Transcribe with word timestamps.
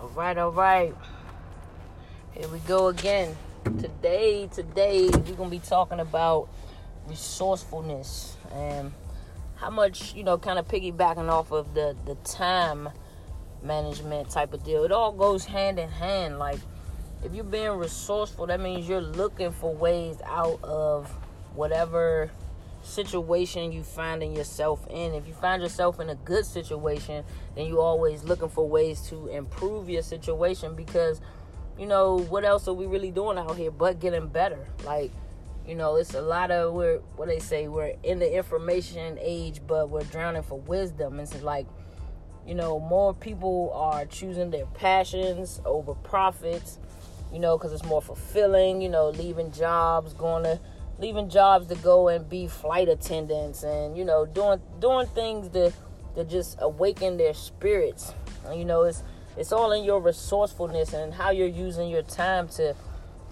All 0.00 0.08
right, 0.14 0.38
all 0.38 0.50
right. 0.50 0.94
Here 2.32 2.48
we 2.48 2.58
go 2.60 2.88
again. 2.88 3.36
Today, 3.64 4.48
today 4.50 5.10
we're 5.10 5.34
gonna 5.34 5.50
be 5.50 5.58
talking 5.58 6.00
about 6.00 6.48
resourcefulness 7.06 8.34
and 8.50 8.92
how 9.56 9.68
much 9.68 10.14
you 10.14 10.24
know, 10.24 10.38
kind 10.38 10.58
of 10.58 10.66
piggybacking 10.66 11.28
off 11.28 11.52
of 11.52 11.74
the 11.74 11.94
the 12.06 12.14
time 12.24 12.88
management 13.62 14.30
type 14.30 14.54
of 14.54 14.64
deal. 14.64 14.84
It 14.84 14.92
all 14.92 15.12
goes 15.12 15.44
hand 15.44 15.78
in 15.78 15.90
hand. 15.90 16.38
Like 16.38 16.60
if 17.22 17.34
you're 17.34 17.44
being 17.44 17.72
resourceful, 17.72 18.46
that 18.46 18.58
means 18.58 18.88
you're 18.88 19.02
looking 19.02 19.52
for 19.52 19.74
ways 19.74 20.16
out 20.24 20.60
of 20.64 21.10
whatever 21.54 22.30
situation 22.82 23.72
you 23.72 23.82
finding 23.82 24.34
yourself 24.34 24.86
in. 24.88 25.14
If 25.14 25.26
you 25.26 25.34
find 25.34 25.62
yourself 25.62 26.00
in 26.00 26.10
a 26.10 26.14
good 26.14 26.46
situation, 26.46 27.24
then 27.54 27.66
you're 27.66 27.80
always 27.80 28.24
looking 28.24 28.48
for 28.48 28.68
ways 28.68 29.02
to 29.08 29.28
improve 29.28 29.88
your 29.88 30.02
situation 30.02 30.74
because 30.74 31.20
you 31.78 31.86
know 31.86 32.18
what 32.28 32.44
else 32.44 32.68
are 32.68 32.74
we 32.74 32.86
really 32.86 33.10
doing 33.10 33.38
out 33.38 33.56
here 33.56 33.70
but 33.70 34.00
getting 34.00 34.28
better? 34.28 34.66
Like 34.84 35.12
you 35.66 35.74
know, 35.74 35.96
it's 35.96 36.14
a 36.14 36.22
lot 36.22 36.50
of 36.50 36.72
we're 36.72 36.98
what 37.16 37.28
they 37.28 37.38
say 37.38 37.68
we're 37.68 37.94
in 38.02 38.18
the 38.18 38.36
information 38.36 39.18
age, 39.20 39.60
but 39.66 39.90
we're 39.90 40.02
drowning 40.04 40.42
for 40.42 40.58
wisdom. 40.60 41.20
It's 41.20 41.42
like 41.42 41.66
you 42.46 42.54
know 42.54 42.80
more 42.80 43.14
people 43.14 43.70
are 43.74 44.04
choosing 44.06 44.50
their 44.50 44.66
passions 44.66 45.60
over 45.64 45.94
profits. 45.94 46.78
You 47.32 47.38
know, 47.38 47.56
because 47.56 47.72
it's 47.72 47.84
more 47.84 48.02
fulfilling. 48.02 48.82
You 48.82 48.88
know, 48.88 49.10
leaving 49.10 49.52
jobs, 49.52 50.14
going 50.14 50.42
to 50.42 50.58
leaving 51.00 51.28
jobs 51.28 51.66
to 51.68 51.74
go 51.76 52.08
and 52.08 52.28
be 52.28 52.46
flight 52.46 52.88
attendants 52.88 53.62
and 53.62 53.96
you 53.96 54.04
know 54.04 54.26
doing 54.26 54.60
doing 54.80 55.06
things 55.08 55.48
to 55.48 55.72
to 56.14 56.24
just 56.24 56.56
awaken 56.60 57.16
their 57.16 57.34
spirits. 57.34 58.12
And, 58.46 58.58
you 58.58 58.64
know 58.64 58.82
it's 58.82 59.02
it's 59.36 59.52
all 59.52 59.72
in 59.72 59.84
your 59.84 60.00
resourcefulness 60.00 60.92
and 60.92 61.14
how 61.14 61.30
you're 61.30 61.46
using 61.48 61.88
your 61.88 62.02
time 62.02 62.48
to 62.48 62.74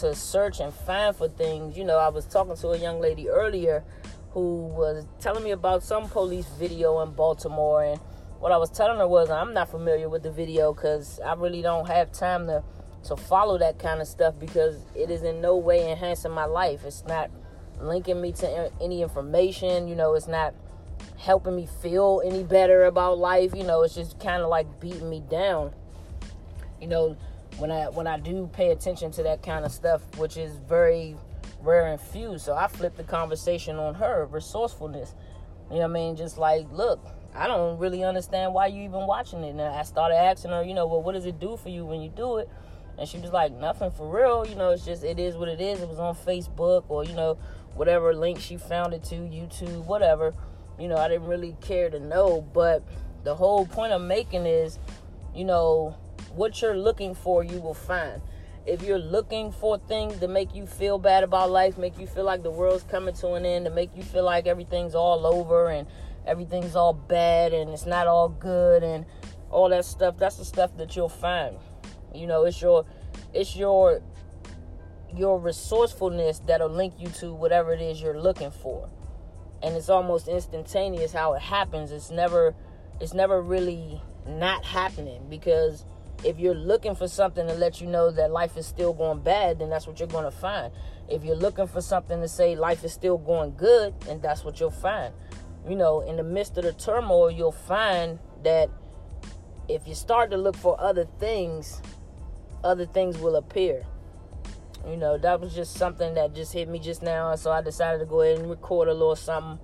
to 0.00 0.14
search 0.14 0.60
and 0.60 0.72
find 0.72 1.16
for 1.16 1.28
things. 1.28 1.76
You 1.76 1.84
know 1.84 1.98
i 1.98 2.08
was 2.08 2.26
talking 2.26 2.56
to 2.56 2.68
a 2.68 2.78
young 2.78 3.00
lady 3.00 3.28
earlier 3.28 3.82
who 4.30 4.66
was 4.66 5.06
telling 5.20 5.44
me 5.44 5.52
about 5.52 5.82
some 5.82 6.08
police 6.08 6.48
video 6.58 7.00
in 7.02 7.12
baltimore. 7.12 7.84
And 7.84 8.00
what 8.40 8.52
i 8.52 8.58
was 8.58 8.70
telling 8.70 8.98
her 8.98 9.08
was 9.08 9.30
i'm 9.30 9.54
not 9.54 9.70
familiar 9.70 10.08
with 10.08 10.22
the 10.22 10.30
video 10.30 10.74
because 10.74 11.18
i 11.20 11.32
really 11.32 11.62
don't 11.62 11.86
have 11.86 12.12
time 12.12 12.46
to 12.46 12.62
to 13.04 13.16
follow 13.16 13.58
that 13.58 13.78
kind 13.78 14.00
of 14.00 14.08
stuff 14.08 14.34
because 14.38 14.76
it 14.94 15.10
is 15.10 15.22
in 15.22 15.40
no 15.40 15.56
way 15.56 15.90
enhancing 15.90 16.32
my 16.32 16.46
life. 16.46 16.84
It's 16.84 17.04
not 17.04 17.30
linking 17.80 18.20
me 18.20 18.32
to 18.32 18.70
any 18.80 19.02
information. 19.02 19.88
You 19.88 19.96
know, 19.96 20.14
it's 20.14 20.28
not 20.28 20.54
helping 21.18 21.56
me 21.56 21.68
feel 21.82 22.22
any 22.24 22.42
better 22.42 22.84
about 22.84 23.18
life. 23.18 23.54
You 23.54 23.64
know, 23.64 23.82
it's 23.82 23.94
just 23.94 24.18
kind 24.20 24.42
of 24.42 24.48
like 24.48 24.80
beating 24.80 25.08
me 25.08 25.22
down. 25.28 25.72
You 26.80 26.88
know, 26.88 27.16
when 27.58 27.70
I 27.70 27.88
when 27.88 28.06
I 28.06 28.18
do 28.18 28.48
pay 28.52 28.70
attention 28.70 29.10
to 29.12 29.22
that 29.24 29.42
kind 29.42 29.64
of 29.64 29.72
stuff, 29.72 30.02
which 30.18 30.36
is 30.36 30.56
very 30.68 31.16
rare 31.60 31.86
and 31.86 32.00
few. 32.00 32.38
So 32.38 32.54
I 32.54 32.68
flipped 32.68 32.96
the 32.96 33.04
conversation 33.04 33.76
on 33.76 33.94
her 33.94 34.26
resourcefulness. 34.30 35.14
You 35.70 35.76
know 35.76 35.82
what 35.82 35.90
I 35.90 35.94
mean? 35.94 36.16
Just 36.16 36.36
like, 36.36 36.66
look, 36.70 37.00
I 37.34 37.46
don't 37.46 37.78
really 37.78 38.04
understand 38.04 38.52
why 38.52 38.66
you 38.66 38.82
even 38.82 39.06
watching 39.06 39.42
it. 39.42 39.50
And 39.50 39.60
I 39.60 39.82
started 39.82 40.16
asking 40.16 40.50
her, 40.50 40.62
you 40.62 40.74
know, 40.74 40.86
well, 40.86 41.02
what 41.02 41.12
does 41.12 41.26
it 41.26 41.40
do 41.40 41.56
for 41.56 41.70
you 41.70 41.84
when 41.84 42.00
you 42.00 42.10
do 42.10 42.36
it? 42.36 42.48
And 42.98 43.08
she 43.08 43.18
was 43.18 43.32
like, 43.32 43.52
nothing 43.52 43.90
for 43.90 44.08
real. 44.08 44.46
You 44.46 44.54
know, 44.54 44.70
it's 44.70 44.84
just, 44.84 45.04
it 45.04 45.18
is 45.18 45.36
what 45.36 45.48
it 45.48 45.60
is. 45.60 45.80
It 45.80 45.88
was 45.88 45.98
on 45.98 46.14
Facebook 46.14 46.84
or, 46.88 47.04
you 47.04 47.14
know, 47.14 47.38
whatever 47.74 48.14
link 48.14 48.40
she 48.40 48.56
found 48.56 48.94
it 48.94 49.02
to, 49.04 49.16
YouTube, 49.16 49.84
whatever. 49.84 50.34
You 50.78 50.88
know, 50.88 50.96
I 50.96 51.08
didn't 51.08 51.26
really 51.26 51.56
care 51.60 51.90
to 51.90 51.98
know. 51.98 52.40
But 52.40 52.82
the 53.24 53.34
whole 53.34 53.66
point 53.66 53.92
I'm 53.92 54.06
making 54.06 54.46
is, 54.46 54.78
you 55.34 55.44
know, 55.44 55.96
what 56.34 56.62
you're 56.62 56.76
looking 56.76 57.14
for, 57.14 57.42
you 57.42 57.60
will 57.60 57.74
find. 57.74 58.22
If 58.66 58.82
you're 58.82 58.98
looking 58.98 59.52
for 59.52 59.76
things 59.76 60.18
to 60.20 60.28
make 60.28 60.54
you 60.54 60.66
feel 60.66 60.98
bad 60.98 61.22
about 61.22 61.50
life, 61.50 61.76
make 61.76 61.98
you 61.98 62.06
feel 62.06 62.24
like 62.24 62.42
the 62.42 62.50
world's 62.50 62.84
coming 62.84 63.14
to 63.16 63.32
an 63.32 63.44
end, 63.44 63.66
to 63.66 63.70
make 63.70 63.94
you 63.94 64.02
feel 64.02 64.24
like 64.24 64.46
everything's 64.46 64.94
all 64.94 65.26
over 65.26 65.68
and 65.68 65.86
everything's 66.26 66.74
all 66.74 66.94
bad 66.94 67.52
and 67.52 67.70
it's 67.70 67.84
not 67.84 68.06
all 68.06 68.30
good 68.30 68.82
and 68.82 69.04
all 69.50 69.68
that 69.68 69.84
stuff, 69.84 70.16
that's 70.16 70.36
the 70.36 70.44
stuff 70.44 70.74
that 70.78 70.96
you'll 70.96 71.08
find. 71.08 71.56
You 72.14 72.26
know, 72.26 72.44
it's 72.44 72.60
your 72.60 72.84
it's 73.32 73.56
your 73.56 74.00
your 75.14 75.38
resourcefulness 75.38 76.40
that'll 76.40 76.68
link 76.68 76.94
you 76.98 77.08
to 77.08 77.32
whatever 77.32 77.72
it 77.72 77.80
is 77.80 78.00
you're 78.00 78.18
looking 78.18 78.50
for. 78.50 78.88
And 79.62 79.76
it's 79.76 79.88
almost 79.88 80.28
instantaneous 80.28 81.12
how 81.12 81.34
it 81.34 81.42
happens. 81.42 81.90
It's 81.90 82.10
never 82.10 82.54
it's 83.00 83.14
never 83.14 83.40
really 83.40 84.00
not 84.26 84.64
happening 84.64 85.26
because 85.28 85.84
if 86.24 86.38
you're 86.38 86.54
looking 86.54 86.94
for 86.94 87.08
something 87.08 87.46
to 87.46 87.54
let 87.54 87.80
you 87.80 87.86
know 87.86 88.10
that 88.10 88.30
life 88.30 88.56
is 88.56 88.66
still 88.66 88.92
going 88.92 89.20
bad, 89.20 89.58
then 89.58 89.68
that's 89.68 89.86
what 89.86 89.98
you're 89.98 90.08
going 90.08 90.24
to 90.24 90.30
find. 90.30 90.72
If 91.08 91.24
you're 91.24 91.36
looking 91.36 91.66
for 91.66 91.80
something 91.80 92.20
to 92.20 92.28
say 92.28 92.56
life 92.56 92.84
is 92.84 92.92
still 92.92 93.18
going 93.18 93.56
good, 93.56 94.00
then 94.02 94.20
that's 94.20 94.44
what 94.44 94.58
you'll 94.58 94.70
find. 94.70 95.12
You 95.68 95.76
know, 95.76 96.00
in 96.00 96.16
the 96.16 96.22
midst 96.22 96.56
of 96.56 96.64
the 96.64 96.72
turmoil, 96.72 97.30
you'll 97.30 97.52
find 97.52 98.18
that 98.42 98.70
if 99.68 99.86
you 99.88 99.94
start 99.94 100.30
to 100.30 100.36
look 100.36 100.56
for 100.56 100.80
other 100.80 101.06
things, 101.18 101.82
other 102.64 102.86
things 102.86 103.18
will 103.18 103.36
appear. 103.36 103.84
You 104.88 104.96
know, 104.96 105.16
that 105.18 105.40
was 105.40 105.54
just 105.54 105.74
something 105.74 106.14
that 106.14 106.34
just 106.34 106.52
hit 106.52 106.68
me 106.68 106.78
just 106.78 107.02
now, 107.02 107.34
so 107.36 107.50
I 107.50 107.62
decided 107.62 107.98
to 108.00 108.06
go 108.06 108.20
ahead 108.20 108.38
and 108.38 108.50
record 108.50 108.88
a 108.88 108.92
little 108.92 109.16
something. 109.16 109.58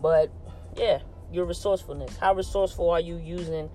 But 0.00 0.30
yeah, 0.76 1.00
your 1.32 1.44
resourcefulness. 1.44 2.16
How 2.16 2.34
resourceful 2.34 2.90
are 2.90 3.00
you 3.00 3.16
using 3.16 3.68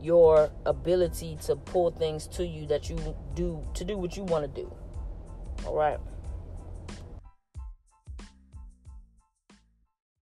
your 0.00 0.50
ability 0.64 1.38
to 1.42 1.56
pull 1.56 1.90
things 1.90 2.26
to 2.26 2.46
you 2.46 2.66
that 2.66 2.88
you 2.88 2.96
do 3.34 3.62
to 3.74 3.84
do 3.84 3.98
what 3.98 4.16
you 4.16 4.24
want 4.24 4.54
to 4.54 4.60
do? 4.62 4.72
All 5.66 5.74
right. 5.74 5.98